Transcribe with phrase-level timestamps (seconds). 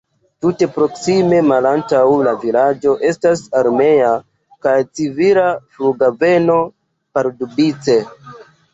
[0.43, 1.99] Tute proksime malantaŭ
[2.29, 4.11] la vilaĝo estas armea
[4.67, 6.61] kaj civila flughaveno
[7.17, 8.05] Pardubice.